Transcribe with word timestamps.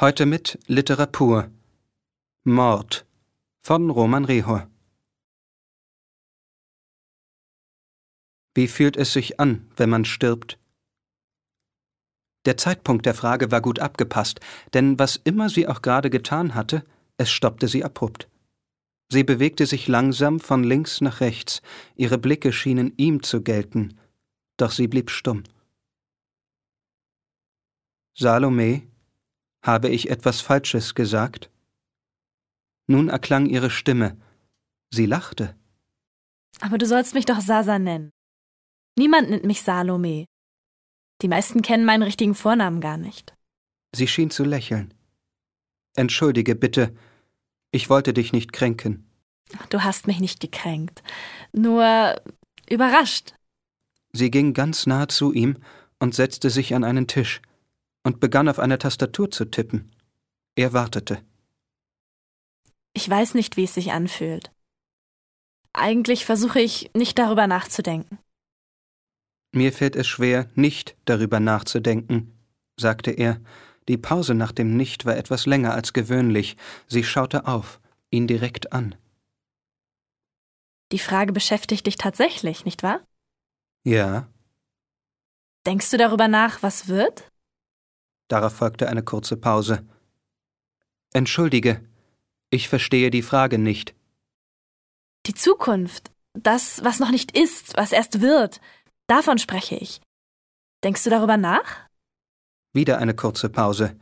Heute 0.00 0.26
mit 0.26 0.60
Literatur. 0.68 1.50
Mord 2.44 3.04
von 3.62 3.90
Roman 3.90 4.24
Rehor. 4.24 4.70
Wie 8.54 8.68
fühlt 8.68 8.96
es 8.96 9.12
sich 9.12 9.40
an, 9.40 9.68
wenn 9.76 9.90
man 9.90 10.04
stirbt? 10.04 10.56
Der 12.44 12.56
Zeitpunkt 12.56 13.06
der 13.06 13.14
Frage 13.14 13.50
war 13.50 13.60
gut 13.60 13.80
abgepasst, 13.80 14.38
denn 14.72 15.00
was 15.00 15.16
immer 15.16 15.48
sie 15.48 15.66
auch 15.66 15.82
gerade 15.82 16.10
getan 16.10 16.54
hatte, 16.54 16.84
es 17.16 17.32
stoppte 17.32 17.66
sie 17.66 17.82
abrupt. 17.82 18.28
Sie 19.10 19.24
bewegte 19.24 19.66
sich 19.66 19.88
langsam 19.88 20.38
von 20.38 20.62
links 20.62 21.00
nach 21.00 21.20
rechts, 21.20 21.60
ihre 21.96 22.18
Blicke 22.18 22.52
schienen 22.52 22.92
ihm 22.98 23.24
zu 23.24 23.42
gelten, 23.42 23.98
doch 24.58 24.70
sie 24.70 24.86
blieb 24.86 25.10
stumm. 25.10 25.42
Salome, 28.16 28.86
habe 29.62 29.88
ich 29.88 30.10
etwas 30.10 30.40
Falsches 30.40 30.94
gesagt? 30.94 31.50
Nun 32.86 33.08
erklang 33.08 33.46
ihre 33.46 33.70
Stimme. 33.70 34.16
Sie 34.90 35.06
lachte. 35.06 35.54
Aber 36.60 36.78
du 36.78 36.86
sollst 36.86 37.14
mich 37.14 37.26
doch 37.26 37.40
Sasa 37.40 37.78
nennen. 37.78 38.10
Niemand 38.96 39.30
nennt 39.30 39.44
mich 39.44 39.62
Salome. 39.62 40.26
Die 41.22 41.28
meisten 41.28 41.62
kennen 41.62 41.84
meinen 41.84 42.02
richtigen 42.02 42.34
Vornamen 42.34 42.80
gar 42.80 42.96
nicht. 42.96 43.34
Sie 43.94 44.08
schien 44.08 44.30
zu 44.30 44.44
lächeln. 44.44 44.94
Entschuldige 45.96 46.54
bitte, 46.54 46.94
ich 47.70 47.90
wollte 47.90 48.12
dich 48.14 48.32
nicht 48.32 48.52
kränken. 48.52 49.10
Du 49.70 49.82
hast 49.82 50.06
mich 50.06 50.20
nicht 50.20 50.40
gekränkt, 50.40 51.02
nur 51.52 52.20
überrascht. 52.68 53.34
Sie 54.12 54.30
ging 54.30 54.54
ganz 54.54 54.86
nah 54.86 55.08
zu 55.08 55.32
ihm 55.32 55.58
und 55.98 56.14
setzte 56.14 56.50
sich 56.50 56.74
an 56.74 56.84
einen 56.84 57.06
Tisch 57.06 57.40
und 58.08 58.20
begann 58.20 58.48
auf 58.48 58.58
einer 58.58 58.78
Tastatur 58.78 59.30
zu 59.30 59.44
tippen. 59.44 59.94
Er 60.56 60.72
wartete. 60.72 61.22
Ich 62.94 63.06
weiß 63.06 63.34
nicht, 63.34 63.58
wie 63.58 63.64
es 63.64 63.74
sich 63.74 63.92
anfühlt. 63.92 64.50
Eigentlich 65.74 66.24
versuche 66.24 66.58
ich 66.58 66.90
nicht 66.94 67.18
darüber 67.18 67.46
nachzudenken. 67.46 68.18
Mir 69.52 69.74
fällt 69.74 69.94
es 69.94 70.06
schwer, 70.06 70.48
nicht 70.54 70.96
darüber 71.04 71.38
nachzudenken, 71.38 72.32
sagte 72.80 73.10
er. 73.10 73.42
Die 73.88 73.98
Pause 73.98 74.32
nach 74.32 74.52
dem 74.52 74.74
Nicht 74.74 75.04
war 75.04 75.18
etwas 75.18 75.44
länger 75.44 75.74
als 75.74 75.92
gewöhnlich. 75.92 76.56
Sie 76.86 77.04
schaute 77.04 77.46
auf, 77.46 77.78
ihn 78.08 78.26
direkt 78.26 78.72
an. 78.72 78.94
Die 80.92 80.98
Frage 80.98 81.34
beschäftigt 81.34 81.86
dich 81.86 81.98
tatsächlich, 81.98 82.64
nicht 82.64 82.82
wahr? 82.82 83.02
Ja. 83.84 84.28
Denkst 85.66 85.90
du 85.90 85.98
darüber 85.98 86.26
nach, 86.26 86.62
was 86.62 86.88
wird? 86.88 87.30
Darauf 88.28 88.54
folgte 88.54 88.88
eine 88.88 89.02
kurze 89.02 89.36
Pause. 89.36 89.86
Entschuldige, 91.12 91.82
ich 92.50 92.68
verstehe 92.68 93.10
die 93.10 93.22
Frage 93.22 93.58
nicht. 93.58 93.94
Die 95.26 95.34
Zukunft, 95.34 96.10
das, 96.34 96.84
was 96.84 97.00
noch 97.00 97.10
nicht 97.10 97.36
ist, 97.36 97.76
was 97.76 97.92
erst 97.92 98.20
wird, 98.20 98.60
davon 99.06 99.38
spreche 99.38 99.76
ich. 99.76 100.00
Denkst 100.84 101.04
du 101.04 101.10
darüber 101.10 101.36
nach? 101.36 101.88
Wieder 102.72 102.98
eine 102.98 103.14
kurze 103.14 103.48
Pause. 103.48 103.96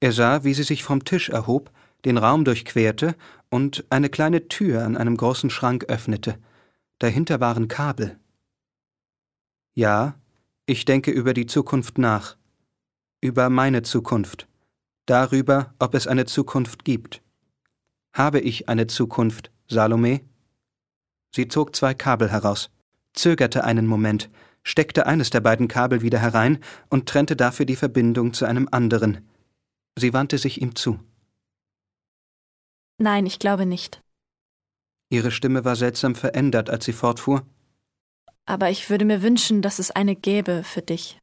Er 0.00 0.12
sah, 0.12 0.44
wie 0.44 0.54
sie 0.54 0.62
sich 0.62 0.84
vom 0.84 1.04
Tisch 1.04 1.30
erhob, 1.30 1.70
den 2.04 2.18
Raum 2.18 2.44
durchquerte 2.44 3.16
und 3.50 3.84
eine 3.90 4.10
kleine 4.10 4.48
Tür 4.48 4.84
an 4.84 4.96
einem 4.96 5.16
großen 5.16 5.50
Schrank 5.50 5.84
öffnete. 5.84 6.38
Dahinter 6.98 7.40
waren 7.40 7.68
Kabel. 7.68 8.18
Ja, 9.74 10.14
ich 10.66 10.84
denke 10.84 11.10
über 11.10 11.34
die 11.34 11.46
Zukunft 11.46 11.98
nach 11.98 12.36
über 13.26 13.50
meine 13.50 13.82
Zukunft, 13.82 14.46
darüber, 15.06 15.74
ob 15.80 15.94
es 15.94 16.06
eine 16.06 16.26
Zukunft 16.26 16.84
gibt. 16.84 17.22
Habe 18.12 18.38
ich 18.38 18.68
eine 18.68 18.86
Zukunft, 18.86 19.50
Salome? 19.68 20.20
Sie 21.34 21.48
zog 21.48 21.74
zwei 21.74 21.92
Kabel 21.92 22.30
heraus, 22.30 22.70
zögerte 23.14 23.64
einen 23.64 23.88
Moment, 23.88 24.30
steckte 24.62 25.06
eines 25.06 25.30
der 25.30 25.40
beiden 25.40 25.66
Kabel 25.66 26.02
wieder 26.02 26.20
herein 26.20 26.60
und 26.88 27.08
trennte 27.08 27.34
dafür 27.34 27.66
die 27.66 27.74
Verbindung 27.74 28.32
zu 28.32 28.44
einem 28.44 28.68
anderen. 28.70 29.28
Sie 29.96 30.12
wandte 30.12 30.38
sich 30.38 30.62
ihm 30.62 30.76
zu. 30.76 31.00
Nein, 32.98 33.26
ich 33.26 33.40
glaube 33.40 33.66
nicht. 33.66 34.00
Ihre 35.10 35.32
Stimme 35.32 35.64
war 35.64 35.74
seltsam 35.74 36.14
verändert, 36.14 36.70
als 36.70 36.84
sie 36.84 36.92
fortfuhr. 36.92 37.44
Aber 38.44 38.70
ich 38.70 38.88
würde 38.88 39.04
mir 39.04 39.20
wünschen, 39.20 39.62
dass 39.62 39.80
es 39.80 39.90
eine 39.90 40.14
gäbe 40.14 40.62
für 40.62 40.82
dich. 40.82 41.18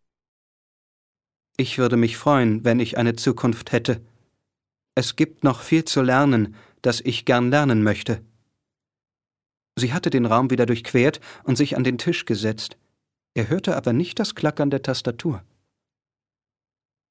Ich 1.57 1.77
würde 1.77 1.97
mich 1.97 2.17
freuen, 2.17 2.63
wenn 2.63 2.79
ich 2.79 2.97
eine 2.97 3.15
Zukunft 3.15 3.71
hätte. 3.71 4.01
Es 4.95 5.15
gibt 5.15 5.43
noch 5.43 5.61
viel 5.61 5.85
zu 5.85 6.01
lernen, 6.01 6.55
das 6.81 6.99
ich 7.01 7.25
gern 7.25 7.49
lernen 7.49 7.83
möchte. 7.83 8.23
Sie 9.75 9.93
hatte 9.93 10.09
den 10.09 10.25
Raum 10.25 10.51
wieder 10.51 10.65
durchquert 10.65 11.19
und 11.43 11.55
sich 11.55 11.77
an 11.77 11.83
den 11.83 11.97
Tisch 11.97 12.25
gesetzt. 12.25 12.77
Er 13.33 13.49
hörte 13.49 13.75
aber 13.75 13.93
nicht 13.93 14.19
das 14.19 14.35
Klackern 14.35 14.69
der 14.69 14.83
Tastatur. 14.83 15.43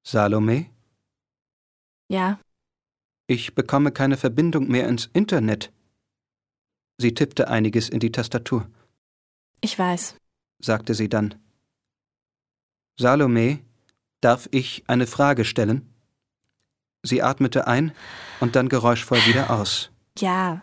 Salome? 0.04 0.70
Ja. 2.08 2.38
Ich 3.26 3.54
bekomme 3.54 3.92
keine 3.92 4.16
Verbindung 4.16 4.68
mehr 4.68 4.88
ins 4.88 5.06
Internet. 5.12 5.72
Sie 6.98 7.14
tippte 7.14 7.48
einiges 7.48 7.88
in 7.88 8.00
die 8.00 8.12
Tastatur. 8.12 8.68
Ich 9.60 9.78
weiß, 9.78 10.16
sagte 10.60 10.94
sie 10.94 11.08
dann. 11.08 11.34
Salome, 12.98 13.60
Darf 14.22 14.48
ich 14.52 14.84
eine 14.86 15.06
Frage 15.06 15.44
stellen? 15.44 15.92
Sie 17.02 17.22
atmete 17.22 17.66
ein 17.66 17.92
und 18.40 18.54
dann 18.54 18.68
geräuschvoll 18.68 19.18
wieder 19.26 19.50
aus. 19.50 19.90
Ja, 20.18 20.62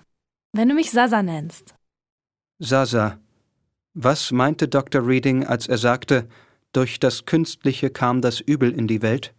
wenn 0.54 0.70
du 0.70 0.76
mich 0.76 0.92
Sasa 0.92 1.22
nennst. 1.22 1.76
Sasa. 2.60 3.20
Was 3.94 4.32
meinte 4.32 4.70
Dr. 4.70 5.06
Reading, 5.06 5.46
als 5.46 5.68
er 5.68 5.78
sagte, 5.78 6.28
durch 6.72 7.00
das 7.00 7.26
Künstliche 7.26 7.90
kam 7.90 8.22
das 8.22 8.40
Übel 8.40 8.72
in 8.72 8.88
die 8.88 9.02
Welt? 9.02 9.34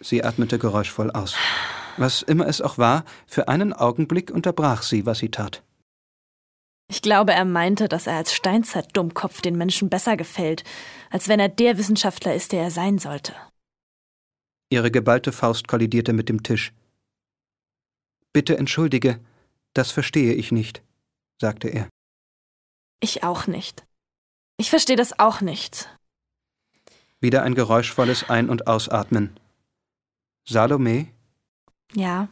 Sie 0.00 0.22
atmete 0.22 0.58
geräuschvoll 0.58 1.10
aus. 1.12 1.34
Was 1.96 2.20
immer 2.20 2.46
es 2.46 2.60
auch 2.60 2.76
war, 2.76 3.04
für 3.26 3.48
einen 3.48 3.72
Augenblick 3.72 4.30
unterbrach 4.30 4.82
sie, 4.82 5.06
was 5.06 5.18
sie 5.18 5.30
tat. 5.30 5.62
Ich 6.92 7.00
glaube, 7.00 7.32
er 7.32 7.46
meinte, 7.46 7.88
dass 7.88 8.06
er 8.06 8.16
als 8.16 8.34
Steinzeit-Dummkopf 8.34 9.40
den 9.40 9.56
Menschen 9.56 9.88
besser 9.88 10.18
gefällt, 10.18 10.62
als 11.08 11.26
wenn 11.26 11.40
er 11.40 11.48
der 11.48 11.78
Wissenschaftler 11.78 12.34
ist, 12.34 12.52
der 12.52 12.64
er 12.64 12.70
sein 12.70 12.98
sollte. 12.98 13.34
Ihre 14.68 14.90
geballte 14.90 15.32
Faust 15.32 15.68
kollidierte 15.68 16.12
mit 16.12 16.28
dem 16.28 16.42
Tisch. 16.42 16.74
Bitte 18.34 18.58
entschuldige, 18.58 19.18
das 19.72 19.90
verstehe 19.90 20.34
ich 20.34 20.52
nicht, 20.52 20.82
sagte 21.40 21.68
er. 21.68 21.88
Ich 23.00 23.24
auch 23.24 23.46
nicht. 23.46 23.86
Ich 24.58 24.68
verstehe 24.68 24.96
das 24.96 25.18
auch 25.18 25.40
nicht. 25.40 25.88
Wieder 27.20 27.42
ein 27.42 27.54
geräuschvolles 27.54 28.28
Ein- 28.28 28.50
und 28.50 28.66
Ausatmen. 28.66 29.40
Salome? 30.46 31.08
Ja. 31.94 32.28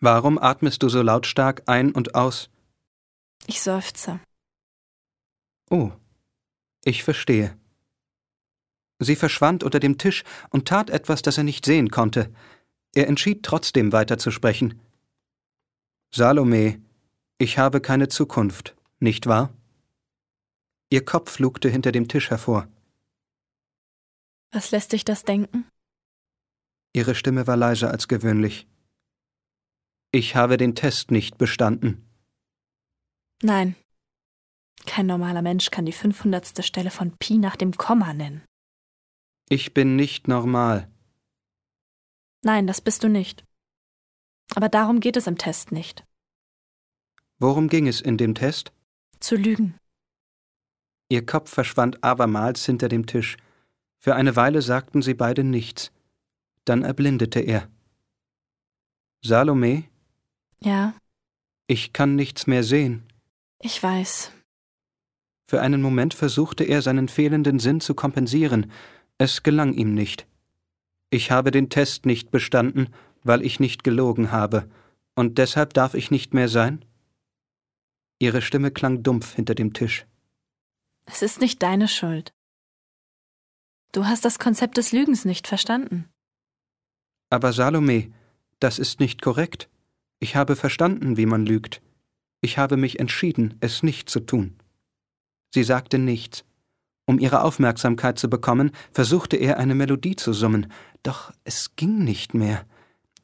Warum 0.00 0.38
atmest 0.38 0.82
du 0.82 0.88
so 0.88 1.02
lautstark 1.02 1.64
ein 1.66 1.92
und 1.92 2.14
aus? 2.14 2.48
Ich 3.46 3.60
seufze. 3.60 4.20
Oh, 5.70 5.92
ich 6.84 7.02
verstehe. 7.04 7.56
Sie 8.98 9.16
verschwand 9.16 9.64
unter 9.64 9.80
dem 9.80 9.98
Tisch 9.98 10.24
und 10.50 10.66
tat 10.68 10.90
etwas, 10.90 11.22
das 11.22 11.36
er 11.38 11.44
nicht 11.44 11.66
sehen 11.66 11.90
konnte. 11.90 12.32
Er 12.94 13.08
entschied 13.08 13.42
trotzdem 13.42 13.92
weiterzusprechen. 13.92 14.80
Salome, 16.14 16.80
ich 17.38 17.58
habe 17.58 17.80
keine 17.80 18.08
Zukunft, 18.08 18.76
nicht 19.00 19.26
wahr? 19.26 19.52
Ihr 20.90 21.04
Kopf 21.04 21.38
lugte 21.40 21.68
hinter 21.68 21.90
dem 21.90 22.06
Tisch 22.06 22.30
hervor. 22.30 22.68
Was 24.52 24.70
lässt 24.70 24.92
dich 24.92 25.04
das 25.04 25.24
denken? 25.24 25.66
Ihre 26.92 27.16
Stimme 27.16 27.48
war 27.48 27.56
leiser 27.56 27.90
als 27.90 28.06
gewöhnlich. 28.06 28.68
Ich 30.12 30.36
habe 30.36 30.56
den 30.56 30.76
Test 30.76 31.10
nicht 31.10 31.38
bestanden. 31.38 32.08
Nein. 33.42 33.76
Kein 34.86 35.06
normaler 35.06 35.42
Mensch 35.42 35.70
kann 35.70 35.86
die 35.86 35.92
500. 35.92 36.64
Stelle 36.64 36.90
von 36.90 37.16
Pi 37.16 37.38
nach 37.38 37.56
dem 37.56 37.72
Komma 37.72 38.12
nennen. 38.12 38.42
Ich 39.48 39.74
bin 39.74 39.96
nicht 39.96 40.28
normal. 40.28 40.90
Nein, 42.42 42.66
das 42.66 42.80
bist 42.80 43.02
du 43.02 43.08
nicht. 43.08 43.44
Aber 44.54 44.68
darum 44.68 45.00
geht 45.00 45.16
es 45.16 45.26
im 45.26 45.38
Test 45.38 45.72
nicht. 45.72 46.04
Worum 47.38 47.68
ging 47.68 47.88
es 47.88 48.00
in 48.00 48.16
dem 48.16 48.34
Test? 48.34 48.72
Zu 49.20 49.36
lügen. 49.36 49.78
Ihr 51.08 51.24
Kopf 51.24 51.50
verschwand 51.50 52.02
abermals 52.04 52.64
hinter 52.64 52.88
dem 52.88 53.06
Tisch. 53.06 53.36
Für 53.98 54.14
eine 54.14 54.36
Weile 54.36 54.62
sagten 54.62 55.02
sie 55.02 55.14
beide 55.14 55.44
nichts. 55.44 55.92
Dann 56.64 56.82
erblindete 56.82 57.40
er. 57.40 57.68
Salome? 59.22 59.84
Ja. 60.60 60.94
Ich 61.66 61.92
kann 61.92 62.14
nichts 62.14 62.46
mehr 62.46 62.62
sehen. 62.62 63.06
Ich 63.60 63.82
weiß. 63.82 64.32
Für 65.46 65.60
einen 65.60 65.82
Moment 65.82 66.14
versuchte 66.14 66.64
er, 66.64 66.82
seinen 66.82 67.08
fehlenden 67.08 67.58
Sinn 67.58 67.80
zu 67.80 67.94
kompensieren. 67.94 68.70
Es 69.18 69.42
gelang 69.42 69.72
ihm 69.74 69.94
nicht. 69.94 70.26
Ich 71.10 71.30
habe 71.30 71.50
den 71.50 71.70
Test 71.70 72.06
nicht 72.06 72.30
bestanden, 72.30 72.88
weil 73.22 73.42
ich 73.42 73.60
nicht 73.60 73.84
gelogen 73.84 74.32
habe, 74.32 74.68
und 75.14 75.38
deshalb 75.38 75.74
darf 75.74 75.94
ich 75.94 76.10
nicht 76.10 76.34
mehr 76.34 76.48
sein? 76.48 76.84
Ihre 78.18 78.42
Stimme 78.42 78.70
klang 78.70 79.02
dumpf 79.02 79.34
hinter 79.34 79.54
dem 79.54 79.72
Tisch. 79.72 80.06
Es 81.06 81.22
ist 81.22 81.40
nicht 81.40 81.62
deine 81.62 81.88
Schuld. 81.88 82.32
Du 83.92 84.06
hast 84.06 84.24
das 84.24 84.38
Konzept 84.38 84.76
des 84.76 84.92
Lügens 84.92 85.24
nicht 85.24 85.46
verstanden. 85.46 86.08
Aber 87.30 87.52
Salome, 87.52 88.12
das 88.58 88.78
ist 88.78 88.98
nicht 88.98 89.22
korrekt. 89.22 89.68
Ich 90.18 90.36
habe 90.36 90.56
verstanden, 90.56 91.16
wie 91.16 91.26
man 91.26 91.46
lügt. 91.46 91.80
Ich 92.44 92.58
habe 92.58 92.76
mich 92.76 93.00
entschieden, 93.00 93.54
es 93.60 93.82
nicht 93.82 94.10
zu 94.10 94.20
tun. 94.20 94.58
Sie 95.54 95.64
sagte 95.64 95.98
nichts. 95.98 96.44
Um 97.06 97.18
ihre 97.18 97.42
Aufmerksamkeit 97.42 98.18
zu 98.18 98.28
bekommen, 98.28 98.72
versuchte 98.92 99.38
er 99.38 99.56
eine 99.56 99.74
Melodie 99.74 100.14
zu 100.14 100.34
summen, 100.34 100.70
doch 101.02 101.32
es 101.44 101.74
ging 101.76 102.04
nicht 102.04 102.34
mehr. 102.34 102.66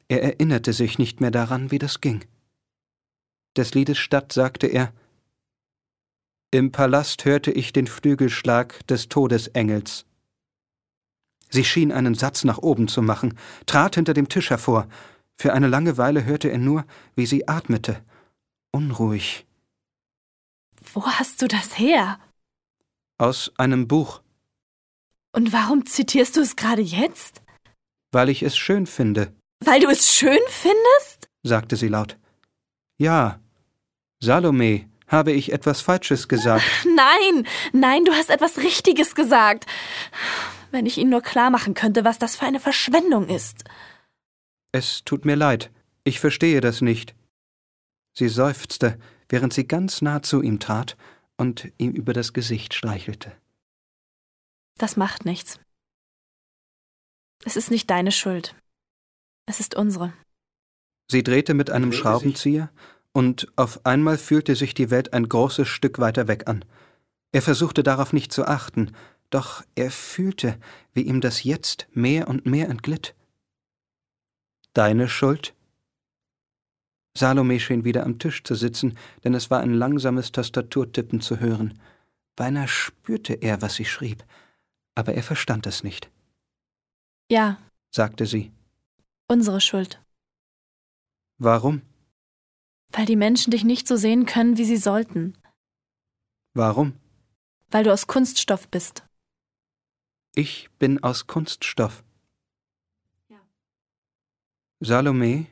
Er 0.07 0.23
erinnerte 0.23 0.73
sich 0.73 0.97
nicht 0.97 1.21
mehr 1.21 1.29
daran, 1.29 1.69
wie 1.69 1.77
das 1.77 2.01
ging. 2.01 2.25
Des 3.55 3.75
Liedes 3.75 3.99
statt 3.99 4.33
sagte 4.33 4.65
er 4.65 4.91
Im 6.49 6.71
Palast 6.71 7.23
hörte 7.23 7.51
ich 7.51 7.73
den 7.73 7.85
Flügelschlag 7.85 8.87
des 8.87 9.07
Todesengels. 9.07 10.07
Sie 11.51 11.63
schien 11.63 11.91
einen 11.91 12.15
Satz 12.15 12.43
nach 12.43 12.57
oben 12.57 12.87
zu 12.87 13.03
machen, 13.03 13.37
trat 13.67 13.93
hinter 13.93 14.15
dem 14.15 14.29
Tisch 14.29 14.49
hervor. 14.49 14.87
Für 15.37 15.53
eine 15.53 15.67
lange 15.67 15.99
Weile 15.99 16.25
hörte 16.25 16.49
er 16.49 16.57
nur, 16.57 16.85
wie 17.15 17.27
sie 17.27 17.47
atmete. 17.47 18.03
Unruhig. 18.71 19.45
Wo 20.93 21.05
hast 21.05 21.41
du 21.41 21.47
das 21.47 21.77
her? 21.77 22.19
Aus 23.17 23.51
einem 23.57 23.87
Buch. 23.87 24.21
Und 25.33 25.53
warum 25.53 25.85
zitierst 25.85 26.35
du 26.35 26.41
es 26.41 26.55
gerade 26.55 26.81
jetzt? 26.81 27.41
Weil 28.11 28.29
ich 28.29 28.43
es 28.43 28.57
schön 28.57 28.87
finde. 28.87 29.33
Weil 29.63 29.79
du 29.79 29.89
es 29.89 30.13
schön 30.13 30.39
findest? 30.47 31.29
sagte 31.43 31.75
sie 31.75 31.87
laut. 31.87 32.17
Ja. 32.97 33.39
Salome, 34.21 34.89
habe 35.07 35.31
ich 35.31 35.51
etwas 35.51 35.81
Falsches 35.81 36.27
gesagt? 36.27 36.63
Nein, 36.95 37.47
nein, 37.73 38.05
du 38.05 38.13
hast 38.13 38.29
etwas 38.29 38.57
Richtiges 38.57 39.15
gesagt. 39.15 39.65
Wenn 40.71 40.85
ich 40.85 40.97
Ihnen 40.97 41.09
nur 41.09 41.21
klar 41.21 41.49
machen 41.49 41.73
könnte, 41.73 42.05
was 42.05 42.17
das 42.19 42.35
für 42.37 42.45
eine 42.45 42.59
Verschwendung 42.59 43.27
ist. 43.27 43.65
Es 44.71 45.03
tut 45.03 45.25
mir 45.25 45.35
leid, 45.35 45.69
ich 46.05 46.19
verstehe 46.19 46.61
das 46.61 46.81
nicht. 46.81 47.13
Sie 48.13 48.29
seufzte, 48.29 48.99
während 49.29 49.53
sie 49.53 49.67
ganz 49.67 50.01
nah 50.01 50.21
zu 50.21 50.41
ihm 50.41 50.59
trat 50.59 50.97
und 51.37 51.71
ihm 51.77 51.91
über 51.91 52.13
das 52.13 52.33
Gesicht 52.33 52.73
streichelte. 52.73 53.31
Das 54.77 54.97
macht 54.97 55.25
nichts. 55.25 55.59
Es 57.43 57.55
ist 57.55 57.71
nicht 57.71 57.89
deine 57.89 58.11
Schuld. 58.11 58.55
Es 59.45 59.59
ist 59.59 59.75
unsere. 59.75 60.13
Sie 61.09 61.23
drehte 61.23 61.53
mit 61.53 61.69
einem 61.69 61.91
Schraubenzieher, 61.91 62.71
und 63.13 63.51
auf 63.57 63.85
einmal 63.85 64.17
fühlte 64.17 64.55
sich 64.55 64.73
die 64.73 64.89
Welt 64.89 65.11
ein 65.11 65.27
großes 65.27 65.67
Stück 65.67 65.99
weiter 65.99 66.29
weg 66.29 66.47
an. 66.47 66.63
Er 67.33 67.41
versuchte 67.41 67.83
darauf 67.83 68.13
nicht 68.13 68.31
zu 68.31 68.45
achten, 68.45 68.93
doch 69.29 69.63
er 69.75 69.91
fühlte, 69.91 70.57
wie 70.93 71.01
ihm 71.01 71.21
das 71.21 71.43
jetzt 71.43 71.87
mehr 71.91 72.27
und 72.27 72.45
mehr 72.45 72.69
entglitt. 72.69 73.15
Deine 74.73 75.09
Schuld? 75.09 75.53
Salome 77.17 77.59
schien 77.59 77.83
wieder 77.83 78.03
am 78.03 78.19
Tisch 78.19 78.43
zu 78.43 78.55
sitzen, 78.55 78.97
denn 79.23 79.33
es 79.33 79.49
war 79.49 79.59
ein 79.59 79.73
langsames 79.73 80.31
Tastaturtippen 80.31 81.21
zu 81.21 81.39
hören. 81.39 81.79
Beinahe 82.35 82.67
spürte 82.67 83.33
er, 83.33 83.61
was 83.61 83.75
sie 83.75 83.85
schrieb, 83.85 84.23
aber 84.95 85.13
er 85.13 85.23
verstand 85.23 85.67
es 85.67 85.83
nicht. 85.83 86.09
Ja, 87.29 87.57
sagte 87.89 88.25
sie. 88.25 88.51
Unsere 89.27 89.61
Schuld. 89.61 90.01
Warum? 91.37 91.81
Weil 92.91 93.05
die 93.05 93.15
Menschen 93.15 93.51
dich 93.51 93.63
nicht 93.63 93.87
so 93.87 93.95
sehen 93.95 94.25
können, 94.25 94.57
wie 94.57 94.65
sie 94.65 94.77
sollten. 94.77 95.37
Warum? 96.53 96.93
Weil 97.69 97.83
du 97.85 97.93
aus 97.93 98.07
Kunststoff 98.07 98.67
bist. 98.67 99.03
Ich 100.35 100.69
bin 100.79 101.03
aus 101.03 101.27
Kunststoff. 101.27 102.03
Ja. 103.29 103.39
Salome? 104.79 105.47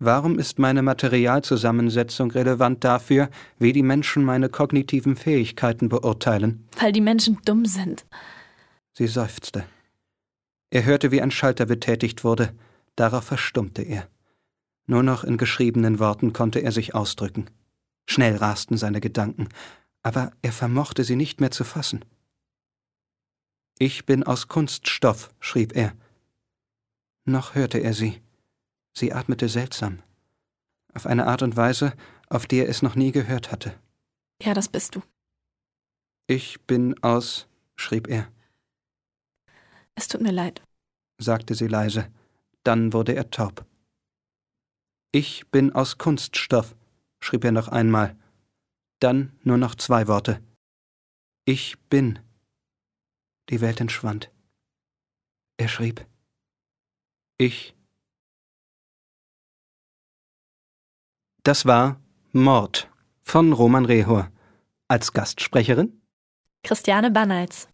Warum 0.00 0.38
ist 0.38 0.60
meine 0.60 0.82
Materialzusammensetzung 0.82 2.30
relevant 2.30 2.84
dafür, 2.84 3.30
wie 3.58 3.72
die 3.72 3.82
Menschen 3.82 4.24
meine 4.24 4.48
kognitiven 4.48 5.16
Fähigkeiten 5.16 5.88
beurteilen? 5.88 6.68
Weil 6.78 6.92
die 6.92 7.00
Menschen 7.00 7.38
dumm 7.44 7.66
sind. 7.66 8.06
Sie 8.92 9.08
seufzte. 9.08 9.64
Er 10.70 10.84
hörte, 10.84 11.10
wie 11.10 11.20
ein 11.20 11.32
Schalter 11.32 11.66
betätigt 11.66 12.22
wurde. 12.22 12.54
Darauf 12.94 13.24
verstummte 13.24 13.82
er. 13.82 14.08
Nur 14.86 15.02
noch 15.02 15.24
in 15.24 15.36
geschriebenen 15.36 15.98
Worten 15.98 16.32
konnte 16.32 16.60
er 16.60 16.72
sich 16.72 16.94
ausdrücken. 16.94 17.50
Schnell 18.06 18.36
rasten 18.36 18.76
seine 18.76 19.00
Gedanken, 19.00 19.48
aber 20.02 20.30
er 20.42 20.52
vermochte 20.52 21.04
sie 21.04 21.16
nicht 21.16 21.40
mehr 21.40 21.50
zu 21.50 21.64
fassen. 21.64 22.04
Ich 23.78 24.06
bin 24.06 24.22
aus 24.22 24.48
Kunststoff, 24.48 25.30
schrieb 25.40 25.76
er. 25.76 25.92
Noch 27.24 27.54
hörte 27.54 27.78
er 27.78 27.94
sie. 27.94 28.20
Sie 28.96 29.12
atmete 29.12 29.48
seltsam. 29.48 30.02
Auf 30.94 31.06
eine 31.06 31.26
Art 31.26 31.42
und 31.42 31.56
Weise, 31.56 31.94
auf 32.28 32.46
die 32.46 32.58
er 32.58 32.68
es 32.68 32.82
noch 32.82 32.94
nie 32.94 33.12
gehört 33.12 33.52
hatte. 33.52 33.78
Ja, 34.42 34.54
das 34.54 34.68
bist 34.68 34.96
du. 34.96 35.02
Ich 36.26 36.60
bin 36.62 37.02
aus, 37.02 37.48
schrieb 37.76 38.08
er. 38.08 38.30
Es 39.94 40.08
tut 40.08 40.20
mir 40.20 40.32
leid, 40.32 40.62
sagte 41.18 41.54
sie 41.54 41.66
leise. 41.66 42.12
Dann 42.64 42.92
wurde 42.92 43.14
er 43.14 43.30
taub. 43.30 43.64
Ich 45.10 45.48
bin 45.50 45.72
aus 45.72 45.96
Kunststoff, 45.96 46.76
schrieb 47.20 47.44
er 47.44 47.52
noch 47.52 47.68
einmal. 47.68 48.16
Dann 49.00 49.38
nur 49.42 49.56
noch 49.56 49.74
zwei 49.74 50.06
Worte. 50.06 50.42
Ich 51.46 51.78
bin. 51.88 52.18
Die 53.48 53.60
Welt 53.62 53.80
entschwand. 53.80 54.30
Er 55.56 55.68
schrieb. 55.68 56.06
Ich. 57.38 57.74
Das 61.48 61.64
war 61.64 61.96
Mord 62.32 62.90
von 63.22 63.54
Roman 63.54 63.86
Rehor. 63.86 64.28
Als 64.86 65.14
Gastsprecherin 65.14 66.02
Christiane 66.62 67.10
Banneitz. 67.10 67.68